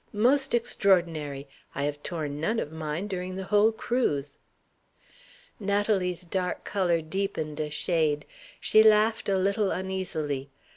[0.13, 1.47] Most extraordinary!
[1.75, 4.39] I have torn none of mine during the whole cruise."
[5.59, 8.25] Natalie's dark color deepened a shade.
[8.59, 10.49] She laughed, a little uneasily.